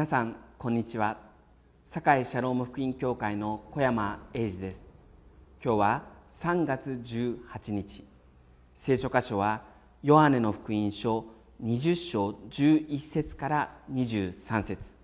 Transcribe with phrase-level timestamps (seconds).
[0.00, 1.18] 皆さんこんにちは。
[1.84, 4.88] 堺シャローム福音教会の小山英二です。
[5.62, 8.06] 今日は3月18日。
[8.74, 9.60] 聖書箇所は
[10.02, 11.26] ヨハネの福音書
[11.62, 14.94] 20章11節から23節。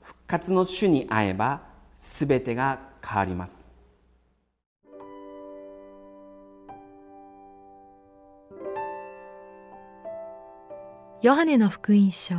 [0.00, 1.62] 復活の主に会えば
[1.98, 3.66] すべてが変わります。
[11.20, 12.36] ヨハネの福音書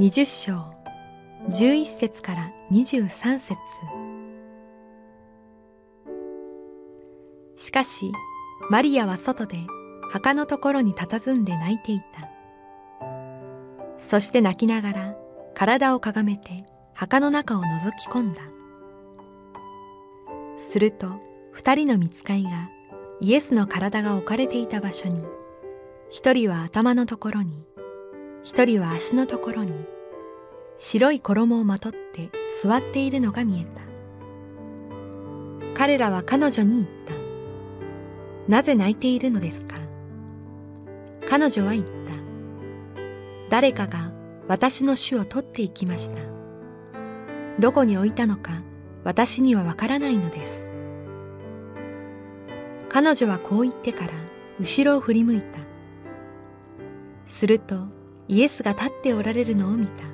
[0.00, 0.54] 20章。
[1.50, 3.58] 11節から23節。
[7.58, 8.10] しかし
[8.70, 9.58] マリアは外で
[10.10, 12.30] 墓のところに佇んで泣いていた。
[13.98, 15.16] そして泣きながら
[15.52, 18.40] 体をかがめて墓の中を覗き込んだ。
[20.56, 21.20] すると
[21.52, 22.70] 二人の見つかいが
[23.20, 25.22] イエスの体が置かれていた場所に
[26.08, 27.66] 一人は頭のところに
[28.42, 29.74] 一人は足のところに
[30.78, 32.30] 白い衣をまとって
[32.62, 33.82] 座っているのが見えた。
[35.74, 37.14] 彼らは彼女に言った。
[38.48, 39.76] なぜ泣いているのですか？
[41.28, 41.90] 彼女は言った。
[43.50, 44.10] 誰かが
[44.48, 46.16] 私の主を取っていきました。
[47.58, 48.62] どこに置いたのか
[49.04, 50.70] 私にはわからないのです。
[52.88, 54.12] 彼女はこう言ってから
[54.58, 55.60] 後ろを振り向いた。
[57.26, 57.76] すると
[58.30, 60.04] イエスが立っておられるのを見た。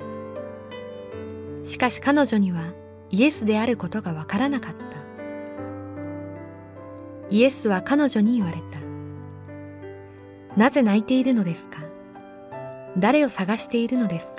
[1.65, 2.73] しかし彼女には
[3.11, 4.97] イエスであることがわからなかった。
[7.29, 8.79] イエスは彼女に言われた。
[10.57, 11.83] なぜ泣いているのですか？
[12.97, 14.37] 誰を探しているのですか？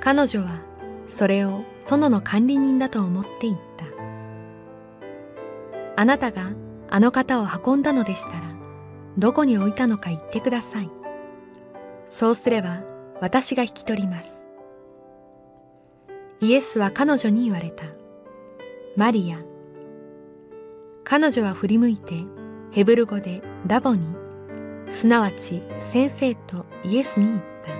[0.00, 0.62] 彼女は
[1.06, 3.84] それを園の管理人だと思って言った。
[6.00, 6.52] あなたが
[6.88, 8.54] あの方を運んだのでしたら
[9.18, 10.88] どこに置いたのか言ってください。
[12.10, 12.82] そうすれば
[13.22, 14.40] 私が引き取ります
[16.40, 17.84] イエスは彼女に言われた。
[18.96, 19.38] マリア。
[21.04, 22.14] 彼女は振り向いて
[22.72, 24.14] ヘブル語でラボに、
[24.88, 27.70] すなわち先生とイエスに言った。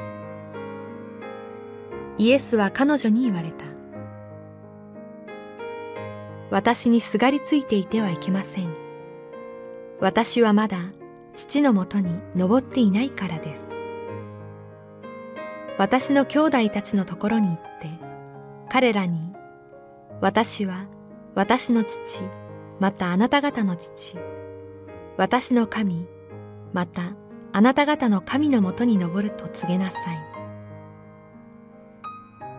[2.18, 3.64] イエスは彼女に言われた。
[6.50, 8.74] 私にすがりついていてはいけません。
[10.00, 10.78] 私はまだ
[11.34, 13.79] 父のもとに登っていないからです。
[15.80, 17.88] 私の兄弟たちのところに行って、
[18.68, 19.32] 彼らに、
[20.20, 20.84] 私は
[21.34, 22.20] 私の父、
[22.78, 24.18] またあなた方の父、
[25.16, 26.06] 私の神、
[26.74, 27.14] また
[27.54, 30.18] あなた方の神のもとに登ると告げなさい。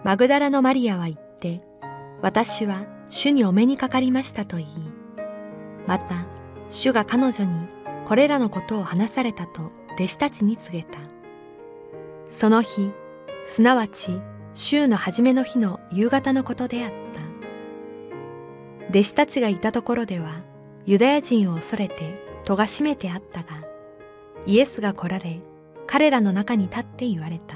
[0.03, 1.61] マグダラのマリアは言って、
[2.23, 4.69] 私は主にお目にかかりましたと言い、
[5.85, 6.25] また
[6.71, 7.67] 主が彼女に
[8.07, 10.97] これらのことを話されたと弟子たちに告げた。
[12.25, 12.91] その日、
[13.43, 14.21] すなわち
[14.53, 17.21] 週の初めの日の夕方のことであった。
[18.89, 20.41] 弟子たちがいたところでは、
[20.85, 23.63] ユダヤ人を恐れて戸が閉めてあったが、
[24.45, 25.39] イエスが来られ、
[25.87, 27.55] 彼らの中に立って言われた。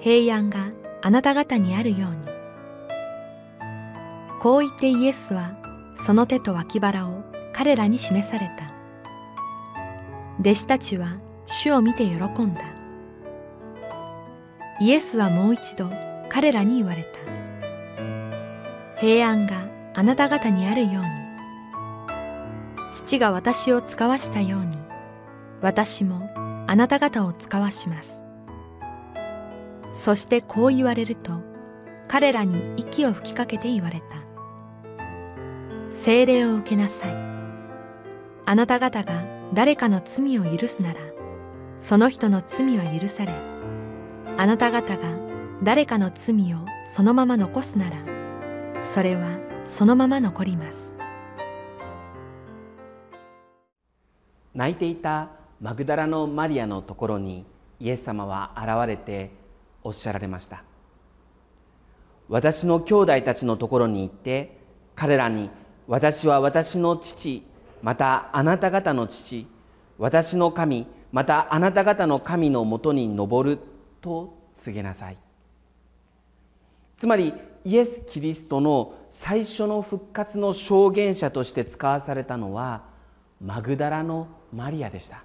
[0.00, 0.70] 平安が
[1.02, 2.26] あなた方にあるように。
[4.40, 5.56] こう言ってイエスは、
[6.04, 8.70] その手と脇腹を彼らに示された。
[10.40, 12.79] 弟子たちは主を見て喜んだ。
[14.80, 15.90] イエスはもう一度
[16.30, 17.20] 彼らに言われた。
[18.98, 21.10] 平安があなた方にあるように、
[22.94, 24.78] 父が私を使わしたように、
[25.60, 26.30] 私も
[26.66, 28.22] あなた方を使わします。
[29.92, 31.32] そしてこう言われると、
[32.08, 34.16] 彼らに息を吹きかけて言われた。
[35.92, 37.14] 精霊を受けなさい。
[38.46, 41.00] あなた方が誰かの罪を許すなら、
[41.78, 43.49] その人の罪は許され、
[44.40, 45.02] あなた方が
[45.62, 49.38] 誰かの罪をそのまま残すならそれは
[49.68, 50.96] そのまま残ります。
[54.54, 55.28] 泣いていた
[55.60, 57.44] マグダラのマリアのところに
[57.80, 59.30] イエス様は現れて
[59.84, 60.64] おっしゃられました。
[62.30, 64.56] 私の兄弟たちのところに行って
[64.94, 65.50] 彼らに
[65.86, 67.42] 私は私の父
[67.82, 69.46] またあなた方の父
[69.98, 73.58] 私の神またあなた方の神のもとに登る
[74.00, 75.16] と告げなさい。
[76.96, 77.32] つまり
[77.64, 82.84] イエス・キリストの最初の復活の証言者として使わされたのは
[83.40, 85.24] マグダラのマリアでした。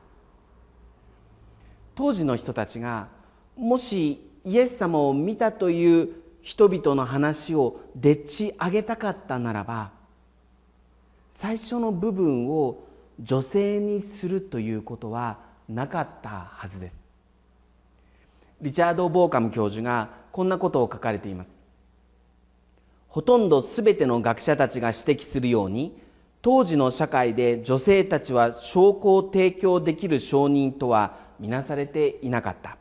[1.96, 3.08] 当時の人たちが
[3.56, 6.10] もしイエス様を見たという
[6.42, 9.92] 人々の話をでっち上げたかったならば
[11.32, 12.86] 最初の部分を
[13.20, 17.05] 女性にするということはなかったはずです。
[18.62, 21.58] リチャード・ボーカム教授がこんなことを書かれています。
[23.08, 25.98] ほとんど全ての学者たちが指摘するように
[26.42, 32.78] 当時の社会で女性たちは証拠を提供できる証人とは見なされていなかった。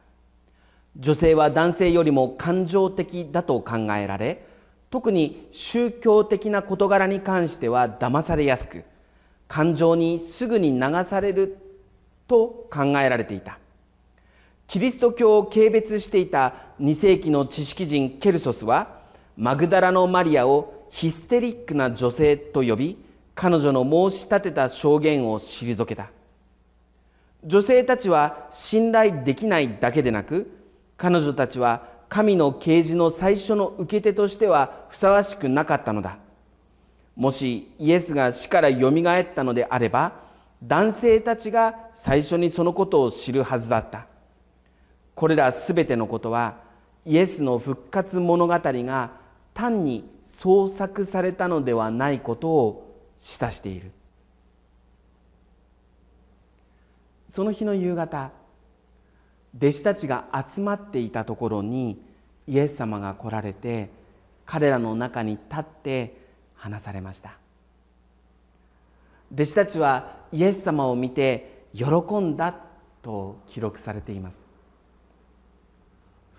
[0.97, 4.47] 女性は男性よりも感情的だと考えられ
[4.91, 8.85] 特に宗教的な事柄に関しては騙されやすく
[9.49, 11.59] 感情にすぐに流される
[12.29, 13.59] と考えられていた。
[14.67, 19.03] キリスト教を軽蔑していた2世紀の知識人ケルソスは
[19.37, 22.99] マグダラのマリアをヒステリックな女性と呼び
[23.35, 26.11] 彼女の申し立てた証言を退けた。
[27.45, 30.51] 女性たちは信頼できないだけでなく
[30.97, 36.19] 彼女たちは神の啓示の最初の受け手としてはふさわしくなかったのだ。
[37.17, 40.13] もしイエスが死からよみがえったのであれば
[40.63, 44.07] 男性たちが最初にそのことを知るはずだった。
[45.15, 46.57] これらすべてのことは
[47.07, 49.11] イエスの復活物語が
[49.53, 53.93] 単に創作されたのではないことを示唆している。
[57.29, 58.31] その日の夕方
[59.57, 62.01] 弟子たちが集まっていたところに
[62.47, 63.91] イエス様が来られて
[64.47, 66.17] 彼らの中に立って
[66.55, 67.33] 話されました。
[69.33, 71.85] 弟子たちはイエス様を見て喜
[72.21, 72.55] んだ
[73.03, 74.44] と記録されています。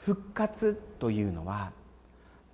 [0.05, 1.71] 復活というのは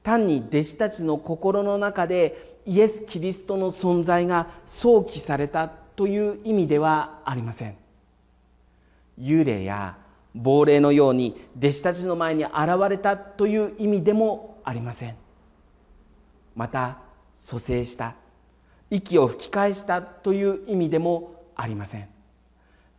[0.04, 7.76] 単に弟子たちの心の中でイエス・キリストの存在が想起されたという意味ではありません。
[9.20, 9.98] 幽霊や
[10.34, 12.54] 亡霊のように弟子たちの前に現
[12.90, 15.16] れたという意味でもありません。
[16.56, 17.00] また
[17.38, 18.16] 蘇生した
[18.90, 22.08] 息を吹き返したという意味でもありません。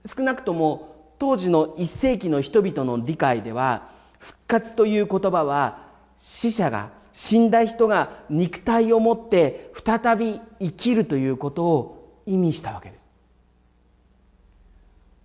[0.05, 3.92] 少なくとも当時の1世紀の人々の理解では
[4.23, 13.11] 復活という言葉は死者が死んだ人が肉体を持って再び生きるということを意味したわけです。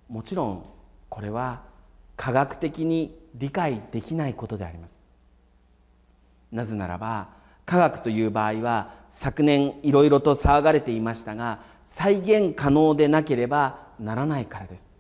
[0.09, 0.65] もちろん
[1.09, 1.61] これは
[2.15, 4.97] 科学的に理解できないことであります。
[6.51, 7.29] なぜならば
[7.67, 14.96] 科学という場合は昨年いろいろと騒がれていましたが再現可能でなければならないからです。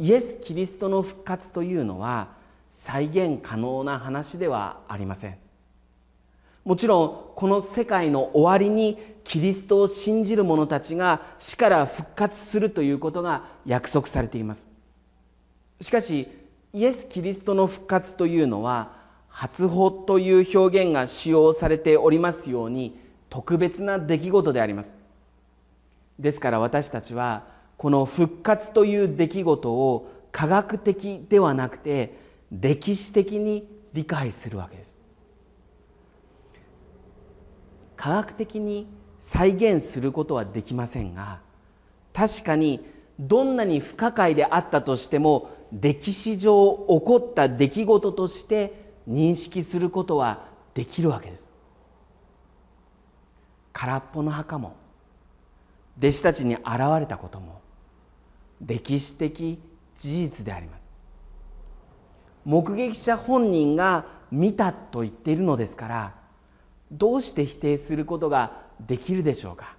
[0.00, 2.28] イエス・キリストの復活というのは
[2.72, 5.36] 再現可能な話ではありません。
[6.64, 14.66] もちろんこの世界の終わりにキリストを信じる者たちが死から復活するということが約束されています。
[15.82, 16.28] しかし
[16.72, 18.92] イエス・キリストの復活というのは
[19.28, 22.98] 初歩という表現が使用されておりますように
[23.28, 24.94] 特別な出来事であります。
[26.18, 32.14] ですから私たちはこの復活という出来事を科学的ではなくて
[32.52, 34.94] 歴史的に理解するわけです。
[37.96, 38.86] 科学的に
[39.18, 41.40] 再現することはできませんが
[42.12, 42.84] 確かに
[43.18, 50.44] どんなに不可解であったとしても歴史上起こった出来事として認識することは
[50.74, 51.48] できるわけです。
[53.72, 54.76] 空っぽの墓も
[55.96, 56.66] 弟子たちに現
[56.98, 57.59] れたことも
[58.60, 59.58] 歴史的
[59.96, 60.88] 事実であります。
[62.44, 66.14] 目撃者本人が見たと言っているのですから
[66.90, 69.76] どうして否定することができるでしょうか。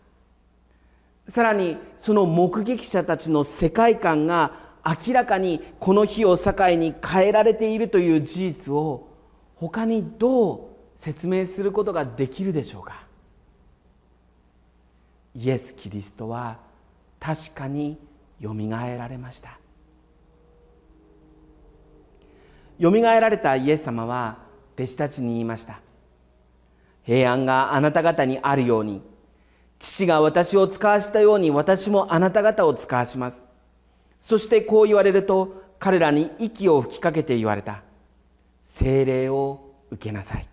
[1.28, 4.54] さらにその目撃者たちの世界観が
[4.86, 9.08] 明らかにこの日を境に変えられているという事実を
[9.56, 10.60] 他にどう
[10.98, 13.06] 説明することができるでしょうか。
[15.36, 16.60] イエス・キリストは
[17.20, 17.98] 確かに
[18.42, 19.60] よみがえられました。
[22.80, 24.40] よみがえられたイエス様は
[24.76, 25.80] 弟子たちに言いました。
[27.04, 29.04] 平安があなた方にあるように
[29.78, 33.46] 父が私を使わしたように私もあなた方を使わします。
[34.20, 37.84] そしてこう言われると彼らに息を吹きかけて言われた。
[38.64, 40.48] 精霊を受けなさい。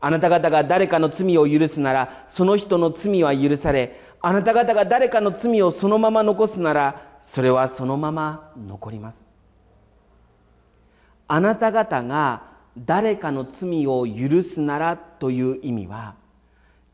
[0.00, 9.28] あなた方が誰かの罪を許すならその人の罪は許されあなた方が誰かの罪をそのまま残すならそれはそのまま残ります。
[11.28, 12.42] あなた方が
[12.76, 16.16] 誰かの罪を許すならという意味は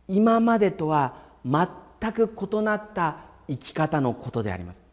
[0.09, 3.17] 今までとは全く異なった
[3.49, 4.85] 生き方のことであります。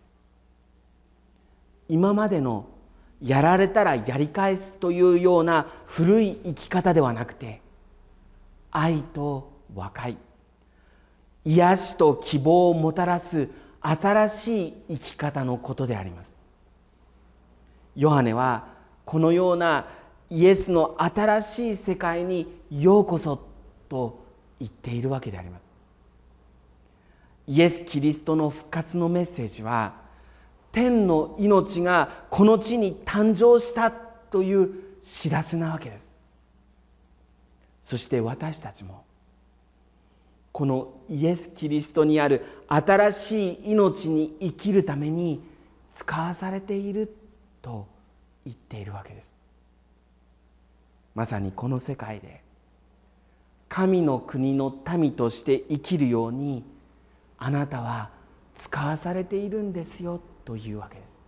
[1.89, 2.67] 今までの
[3.21, 7.59] やられたらやり返すというような古い生き方ではなくて
[8.71, 10.15] 愛と和解。
[11.45, 13.49] 癒しと希望をもたらす
[13.81, 16.35] 新しい生き方のことであります。
[17.95, 18.67] ヨハネは
[19.05, 19.87] このような
[20.29, 23.47] イエスの新しい世界にようこそ
[23.87, 24.23] と
[24.59, 25.65] 言っているわけであります。
[27.47, 29.95] イエス・キリストの復活のメッセージは
[30.71, 34.69] 天の命がこの地に誕生したという
[35.01, 36.11] 知らせなわけです。
[37.83, 39.03] そして私たちも
[40.51, 45.41] このイエス・キリストにある新しい命に生きるために
[45.91, 47.13] 使わされている
[47.61, 47.87] と
[48.45, 49.33] 言っているわけです。
[51.15, 52.41] まさにこの世界で
[53.67, 56.63] 神の国の民として生きるように
[57.37, 58.09] あなたは
[58.55, 61.19] 使わされているんですよというわけです。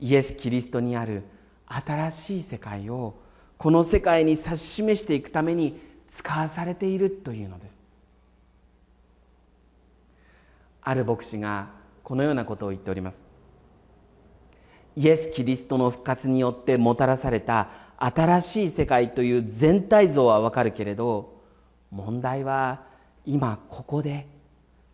[0.00, 1.22] イエス・キリストにある
[1.66, 3.14] 新しい世界を
[3.56, 5.80] この世界に指し示していくために
[6.14, 7.82] 使わされているというのです。
[10.80, 11.70] ある牧師が
[12.04, 13.22] このようなことを言っております。
[14.94, 17.68] イエス・キリストの復活によってもたらされた
[17.98, 21.34] 新しい世界という全体像はわかるけれど
[21.90, 22.84] 問題は
[23.26, 24.28] 今ここで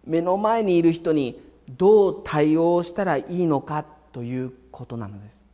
[0.07, 5.45] 目の前にいる人にどう対応したらいいのかということなのです。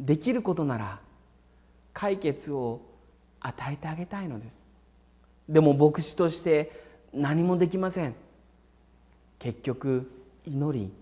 [0.00, 1.00] できることなら
[1.92, 2.80] 解決を
[3.46, 4.60] 与えてあげたいのです。
[5.48, 8.14] でも牧師として何もできません。
[9.38, 10.10] 結局
[10.44, 10.92] 祈り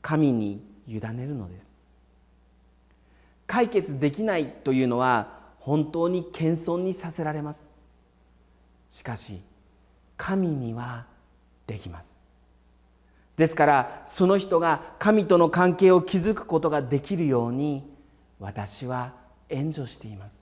[0.00, 1.68] 神に委ねるのです。
[3.46, 7.68] 解決できないというのは本当に謙遜にさせられます。
[8.90, 9.40] しかし
[10.16, 11.06] 神には
[11.66, 12.14] できます。
[13.36, 17.82] ですからその人が神との関係を築くことができるように
[18.38, 19.14] 私は
[19.48, 20.39] 援助しています。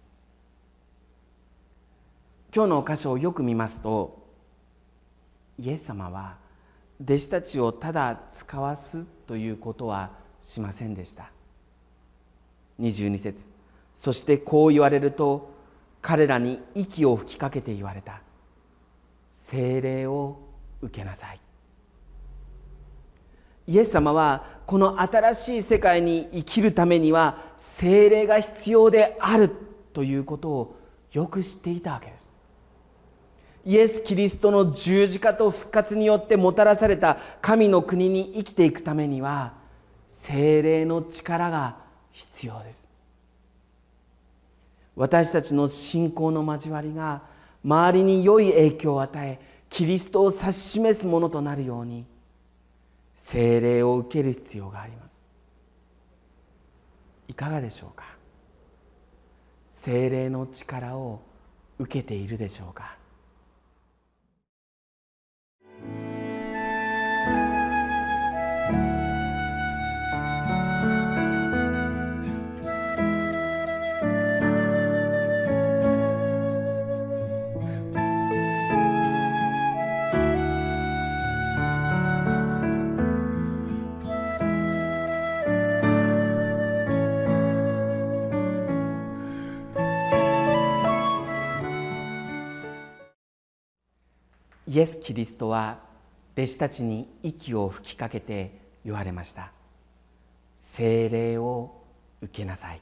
[2.55, 4.27] 今日の箇所をよく見ますと
[5.59, 6.37] イエス様は
[7.03, 10.11] 弟子たちをただ使わすということは
[10.43, 11.31] しませんでした。
[12.81, 13.47] 22節。
[13.95, 15.53] そしてこう言われると
[16.01, 18.21] 彼らに息を吹きかけて言われた。
[19.35, 20.41] 精霊を
[20.81, 21.41] 受けなさい。
[23.67, 29.51] イエス様はこの新しい世界に生きるためには精霊が必要である
[29.93, 30.77] ということを
[31.13, 32.38] よく知っていたわけです。
[33.69, 39.53] イエス・キリストの十字架と復活によってもたらされた神の国に生きていくためには
[40.09, 41.77] 精霊の力が
[42.11, 42.89] 必要です。
[44.97, 47.21] 私たちの信仰の交わりが
[47.63, 52.07] 周りに良い影響を与えキリストを指し示すものとなるように
[53.17, 55.21] 聖霊を受ける必要があります。
[57.29, 58.05] いかがでしょうか？
[59.75, 61.21] 聖霊の力を
[61.79, 62.97] 受けているでしょうか？
[94.79, 95.81] イエス・キリストは
[96.37, 99.51] 弟子たちに息を吹きかけて言われました。
[100.57, 101.83] 精霊を
[102.23, 102.81] 受けなさい。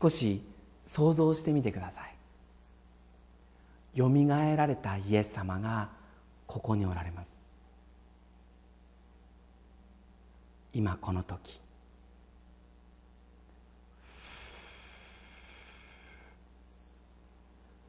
[0.00, 0.42] 少し
[0.86, 3.98] 想像してみてください。
[3.98, 5.90] よみがえられたイエス様が
[6.46, 7.38] ここにおられます。
[10.72, 11.60] 今この時。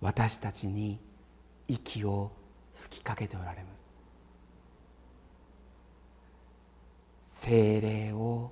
[0.01, 0.99] 私たちに
[1.67, 2.31] 息を
[2.75, 3.69] 吹きかけておられま
[7.29, 7.45] す。
[7.47, 8.51] 精霊を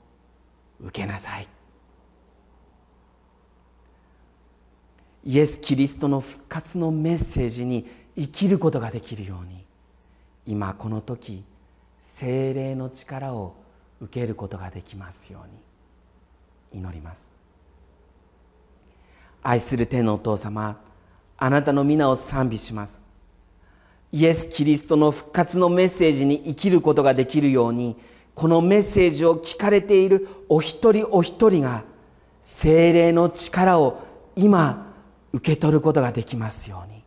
[0.79, 1.47] 受けなさい。
[5.25, 9.65] イエス・キリストの復活のメッセージに生きることができるように
[10.45, 11.45] 今この時
[12.01, 13.55] 精霊の力を
[14.01, 15.45] 受けることができますよ
[16.73, 17.27] うに祈ります。
[19.41, 20.81] 愛する天のお父様
[21.37, 23.02] あなたの皆を賛美します。
[24.13, 27.97] イエス・キリストの復活のメッセージに生きることができるように
[28.35, 31.83] このメッセージを聞かれているお一人お一人が
[32.43, 34.03] 精霊の力を
[34.35, 34.93] 今
[35.33, 37.03] 受け取ることができますように。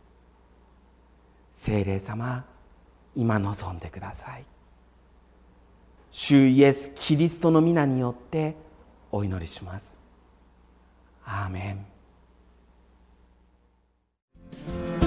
[1.53, 2.45] 精霊様
[3.15, 4.43] 今望んでください。
[6.11, 8.55] 主イエス・キリストの皆によって
[9.13, 9.97] お祈りします。
[11.23, 11.77] アーメ
[15.03, 15.06] ン。